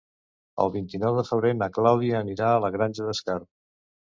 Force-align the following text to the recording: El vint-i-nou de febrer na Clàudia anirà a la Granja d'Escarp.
El 0.63 0.71
vint-i-nou 0.75 1.17
de 1.19 1.25
febrer 1.27 1.51
na 1.59 1.67
Clàudia 1.75 2.17
anirà 2.25 2.51
a 2.55 2.59
la 2.65 2.73
Granja 2.79 3.07
d'Escarp. 3.11 3.51